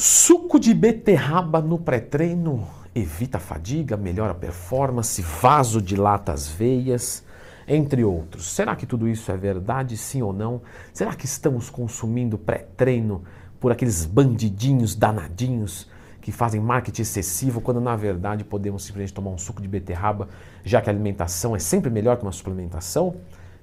[0.00, 7.24] Suco de beterraba no pré-treino evita fadiga, melhora a performance, vasodilata as veias,
[7.66, 8.46] entre outros.
[8.46, 10.62] Será que tudo isso é verdade, sim ou não?
[10.92, 13.24] Será que estamos consumindo pré-treino
[13.58, 15.90] por aqueles bandidinhos danadinhos
[16.20, 20.28] que fazem marketing excessivo, quando na verdade podemos simplesmente tomar um suco de beterraba,
[20.62, 23.16] já que a alimentação é sempre melhor que uma suplementação?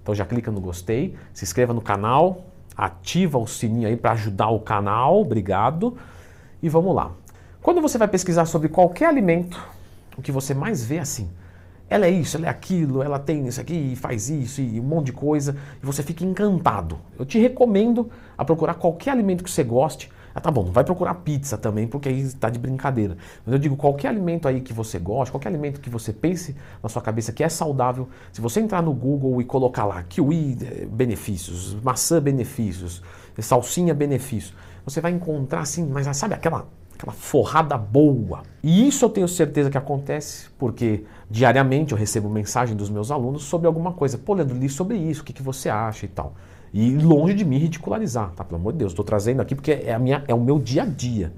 [0.04, 2.43] Então já clica no gostei, se inscreva no canal,
[2.75, 5.97] ativa o sininho aí para ajudar o canal, obrigado.
[6.66, 7.11] E vamos lá.
[7.61, 9.63] Quando você vai pesquisar sobre qualquer alimento,
[10.17, 11.30] o que você mais vê é assim,
[11.88, 15.05] ela é isso, ela é aquilo, ela tem isso aqui, faz isso e um monte
[15.05, 16.98] de coisa, e você fica encantado.
[17.20, 20.09] Eu te recomendo a procurar qualquer alimento que você goste.
[20.34, 23.16] Ah, tá bom, vai procurar pizza também, porque aí está de brincadeira.
[23.45, 26.90] Mas eu digo qualquer alimento aí que você goste, qualquer alimento que você pense na
[26.90, 30.88] sua cabeça que é saudável, se você entrar no Google e colocar lá kiwi eh,
[30.88, 33.04] benefícios, maçã benefícios,
[33.40, 38.43] salsinha benefícios, você vai encontrar assim, mas sabe aquela, aquela forrada boa.
[38.63, 43.43] E isso eu tenho certeza que acontece porque diariamente eu recebo mensagem dos meus alunos
[43.43, 44.18] sobre alguma coisa.
[44.18, 46.35] Pô, Leandro, li sobre isso, o que, que você acha e tal.
[46.71, 48.43] E longe de me ridicularizar, tá?
[48.43, 50.84] Pelo amor de Deus, estou trazendo aqui porque é, a minha, é o meu dia
[50.84, 51.34] a dia.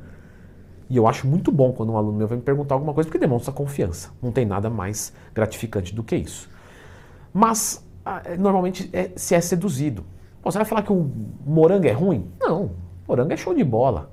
[0.89, 3.19] E eu acho muito bom quando um aluno meu vem me perguntar alguma coisa, porque
[3.19, 4.09] demonstra confiança.
[4.21, 6.49] Não tem nada mais gratificante do que isso.
[7.33, 10.03] Mas, ah, é, normalmente, é, se é seduzido.
[10.41, 11.11] Pô, você vai falar que o
[11.45, 12.29] morango é ruim?
[12.39, 12.71] Não,
[13.07, 14.09] Morango é show de bola.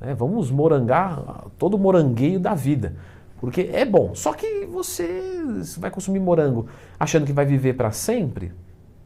[0.00, 0.14] Né?
[0.14, 2.94] Vamos morangar todo o morangueio da vida.
[3.38, 4.14] Porque é bom.
[4.14, 5.42] Só que você
[5.78, 6.66] vai consumir morango
[6.98, 8.52] achando que vai viver para sempre?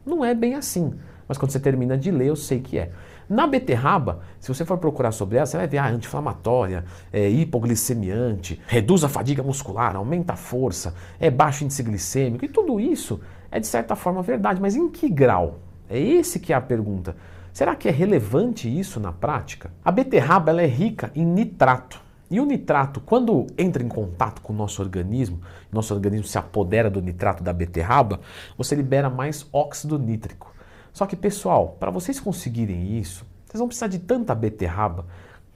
[0.05, 0.93] Não é bem assim.
[1.27, 2.91] Mas quando você termina de ler, eu sei que é.
[3.29, 8.59] Na beterraba, se você for procurar sobre ela, você vai ver ah, anti-inflamatória, é hipoglicemiante,
[8.67, 13.57] reduz a fadiga muscular, aumenta a força, é baixo índice glicêmico, e tudo isso é
[13.57, 15.59] de certa forma verdade, mas em que grau?
[15.89, 17.15] É esse que é a pergunta.
[17.53, 19.71] Será que é relevante isso na prática?
[19.83, 22.01] A beterraba ela é rica em nitrato.
[22.29, 25.41] E o nitrato, quando entra em contato com o nosso organismo,
[25.71, 28.21] nosso organismo se apodera do nitrato da beterraba,
[28.57, 30.53] você libera mais óxido nítrico.
[30.93, 35.05] Só que, pessoal, para vocês conseguirem isso, vocês vão precisar de tanta beterraba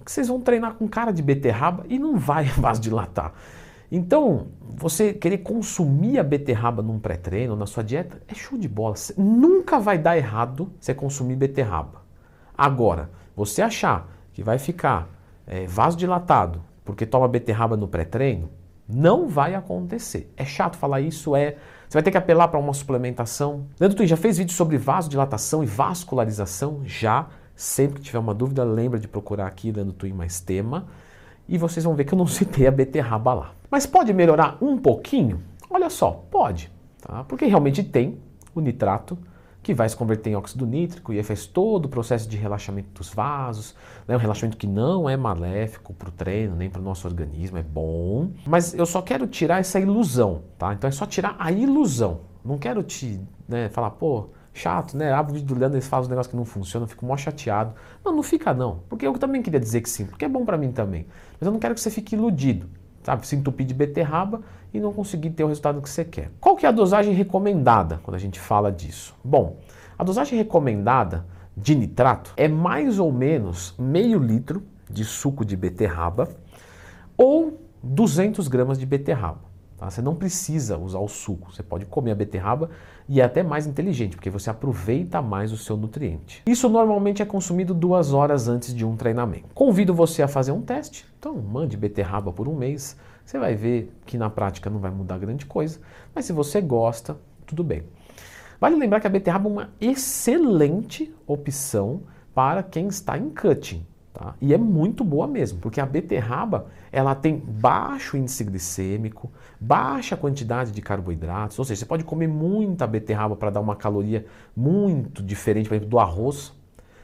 [0.05, 3.33] que vocês vão treinar com cara de beterraba e não vai vasodilatar.
[3.91, 8.95] Então, você querer consumir a beterraba num pré-treino, na sua dieta, é show de bola.
[9.17, 12.01] Nunca vai dar errado você consumir beterraba.
[12.57, 15.09] Agora, você achar que vai ficar
[15.45, 18.49] é, vasodilatado porque toma beterraba no pré-treino,
[18.87, 20.31] não vai acontecer.
[20.37, 21.55] É chato falar isso, é.
[21.89, 23.65] Você vai ter que apelar para uma suplementação.
[23.79, 26.81] Leandro Twin já fez vídeo sobre vasodilatação e vascularização?
[26.85, 27.27] Já.
[27.55, 30.85] Sempre que tiver uma dúvida, lembra de procurar aqui, Leandro Twin mais tema.
[31.47, 33.51] E vocês vão ver que eu não citei a beterraba lá.
[33.75, 35.41] Mas pode melhorar um pouquinho?
[35.69, 36.71] Olha só, pode,
[37.01, 37.25] tá?
[37.25, 38.17] porque realmente tem
[38.55, 39.17] o nitrato
[39.61, 42.87] que vai se converter em óxido nítrico e aí faz todo o processo de relaxamento
[42.93, 43.75] dos vasos,
[44.07, 44.15] né?
[44.15, 47.63] um relaxamento que não é maléfico para o treino, nem para o nosso organismo, é
[47.63, 48.31] bom.
[48.47, 50.73] Mas eu só quero tirar essa ilusão, tá?
[50.73, 52.21] Então é só tirar a ilusão.
[52.45, 55.11] Não quero te né, falar, pô, chato, né?
[55.11, 57.17] Abre o vídeo do Leandro, eles fazem um negócio que não funciona, eu fico mó
[57.17, 57.73] chateado.
[58.05, 60.57] Não, não fica não, porque eu também queria dizer que sim, porque é bom para
[60.57, 61.05] mim também.
[61.37, 62.69] Mas eu não quero que você fique iludido
[63.05, 64.41] sabe, se entupir de beterraba
[64.73, 66.31] e não conseguir ter o resultado que você quer.
[66.41, 69.15] Qual que é a dosagem recomendada quando a gente fala disso?
[69.23, 69.59] Bom,
[69.97, 76.29] a dosagem recomendada de nitrato é mais ou menos meio litro de suco de beterraba
[77.15, 79.54] ou 200 gramas de beterraba.
[79.77, 79.89] Tá?
[79.89, 82.69] Você não precisa usar o suco, você pode comer a beterraba
[83.07, 86.41] e é até mais inteligente, porque você aproveita mais o seu nutriente.
[86.45, 89.53] Isso normalmente é consumido duas horas antes de um treinamento.
[89.53, 93.91] Convido você a fazer um teste, então mande beterraba por um mês, você vai ver
[94.05, 95.79] que na prática não vai mudar grande coisa,
[96.13, 97.83] mas se você gosta, tudo bem.
[98.59, 102.03] Vale lembrar que a beterraba é uma excelente opção
[102.33, 103.85] para quem está em cutting.
[104.15, 104.33] Tá?
[104.39, 110.71] E é muito boa mesmo, porque a beterraba ela tem baixo índice glicêmico, baixa quantidade
[110.71, 115.67] de carboidratos, ou seja, você pode comer muita beterraba para dar uma caloria muito diferente,
[115.67, 116.53] por exemplo, do arroz.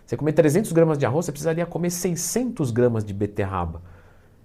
[0.06, 3.82] Você comer 300 gramas de arroz, você precisaria comer 600 gramas de beterraba.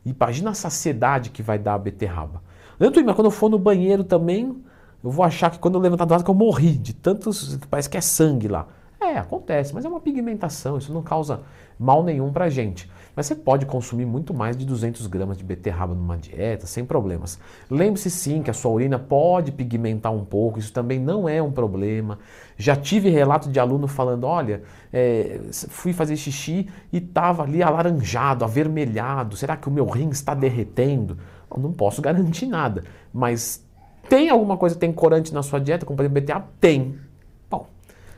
[0.04, 2.42] Imagina a saciedade que vai dar a beterraba.
[2.80, 4.60] Tanto, mas quando eu for no banheiro também,
[5.04, 7.88] eu vou achar que quando eu levantar do lado que eu morri, de tantos, parece
[7.88, 8.66] que é sangue lá.
[9.06, 11.42] É, acontece, mas é uma pigmentação, isso não causa
[11.78, 12.90] mal nenhum para a gente.
[13.14, 17.38] Mas você pode consumir muito mais de 200 gramas de beterraba numa dieta, sem problemas.
[17.70, 21.52] Lembre-se sim que a sua urina pode pigmentar um pouco, isso também não é um
[21.52, 22.18] problema.
[22.58, 24.62] Já tive relato de aluno falando: olha,
[24.92, 30.34] é, fui fazer xixi e estava ali alaranjado, avermelhado, será que o meu rim está
[30.34, 31.16] derretendo?
[31.50, 32.82] Eu não posso garantir nada,
[33.14, 33.64] mas
[34.08, 36.44] tem alguma coisa tem corante na sua dieta, como por exemplo BTA?
[36.60, 37.05] Tem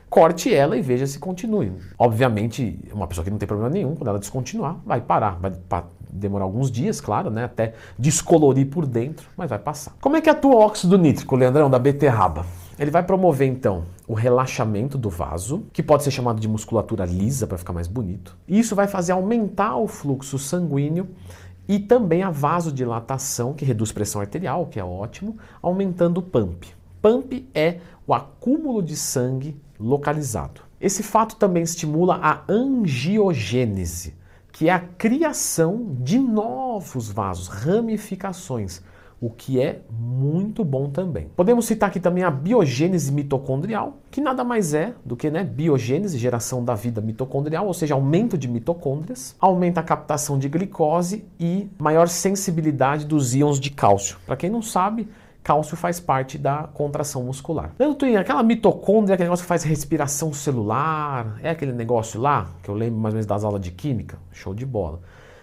[0.09, 1.71] corte ela e veja se continue.
[1.97, 5.53] Obviamente, uma pessoa que não tem problema nenhum, quando ela descontinuar, vai parar, vai
[6.11, 7.43] demorar alguns dias, claro, né?
[7.43, 9.93] Até descolorir por dentro, mas vai passar.
[10.01, 12.45] Como é que atua o óxido nítrico, Leandrão, da beterraba?
[12.79, 17.45] Ele vai promover então o relaxamento do vaso, que pode ser chamado de musculatura lisa
[17.45, 18.37] para ficar mais bonito.
[18.47, 21.09] E isso vai fazer aumentar o fluxo sanguíneo
[21.67, 26.67] e também a vasodilatação, que reduz pressão arterial, que é ótimo, aumentando o pump.
[27.01, 30.61] Pump é o acúmulo de sangue localizado.
[30.79, 34.15] Esse fato também estimula a angiogênese,
[34.51, 38.81] que é a criação de novos vasos, ramificações
[39.21, 41.27] o que é muito bom também.
[41.35, 46.17] Podemos citar aqui também a biogênese mitocondrial, que nada mais é do que né, biogênese,
[46.17, 51.69] geração da vida mitocondrial, ou seja, aumento de mitocôndrias, aumenta a captação de glicose e
[51.77, 54.17] maior sensibilidade dos íons de cálcio.
[54.25, 55.07] Para quem não sabe,
[55.43, 57.71] cálcio faz parte da contração muscular.
[57.79, 62.69] Leandro Twin, aquela mitocôndria, aquele negócio que faz respiração celular, é aquele negócio lá, que
[62.69, 64.17] eu lembro mais ou menos das aulas de química?
[64.31, 64.99] Show de bola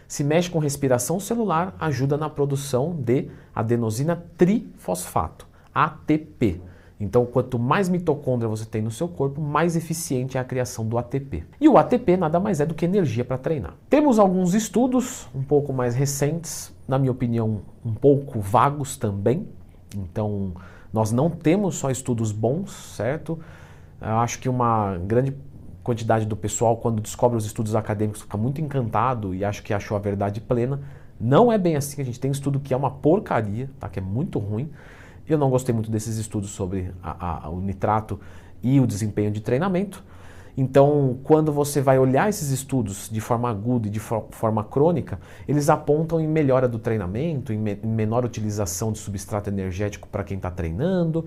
[0.09, 6.61] se mexe com respiração celular, ajuda na produção de adenosina trifosfato, ATP.
[6.99, 10.97] Então, quanto mais mitocôndria você tem no seu corpo, mais eficiente é a criação do
[10.97, 11.45] ATP.
[11.61, 13.75] E o ATP nada mais é do que energia para treinar.
[13.91, 19.47] Temos alguns estudos um pouco mais recentes, na minha opinião, um pouco vagos também.
[19.95, 20.53] Então,
[20.93, 23.39] nós não temos só estudos bons, certo?
[24.01, 25.35] Eu acho que uma grande
[25.83, 29.97] quantidade do pessoal, quando descobre os estudos acadêmicos, fica muito encantado e acha que achou
[29.97, 30.81] a verdade plena.
[31.19, 33.89] Não é bem assim, a gente tem estudo que é uma porcaria, tá?
[33.89, 34.71] que é muito ruim.
[35.29, 38.21] Eu não gostei muito desses estudos sobre a, a, o nitrato
[38.63, 40.03] e o desempenho de treinamento.
[40.57, 45.21] Então, quando você vai olhar esses estudos de forma aguda e de for forma crônica,
[45.47, 50.25] eles apontam em melhora do treinamento, em, me em menor utilização de substrato energético para
[50.25, 51.27] quem está treinando.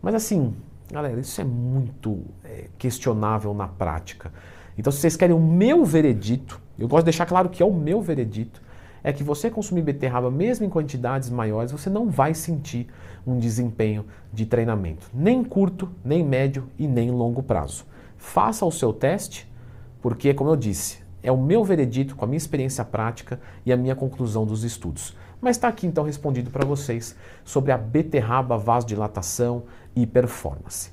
[0.00, 0.54] Mas assim,
[0.92, 4.30] Galera, isso é muito é, questionável na prática.
[4.76, 7.72] Então, se vocês querem o meu veredito, eu gosto de deixar claro que é o
[7.72, 8.60] meu veredito,
[9.02, 12.88] é que você consumir beterraba, mesmo em quantidades maiores, você não vai sentir
[13.26, 17.86] um desempenho de treinamento, nem curto, nem médio e nem longo prazo.
[18.22, 19.52] Faça o seu teste,
[20.00, 23.76] porque, como eu disse, é o meu veredito com a minha experiência prática e a
[23.76, 25.14] minha conclusão dos estudos.
[25.40, 29.64] Mas está aqui então respondido para vocês sobre a beterraba vasodilatação
[29.94, 30.92] e performance.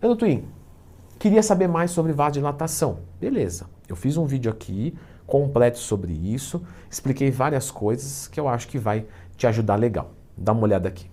[0.00, 0.44] Leandro Twin,
[1.18, 3.00] queria saber mais sobre vasodilatação.
[3.20, 4.96] Beleza, eu fiz um vídeo aqui
[5.26, 9.06] completo sobre isso, expliquei várias coisas que eu acho que vai
[9.36, 10.12] te ajudar legal.
[10.38, 11.10] Dá uma olhada aqui.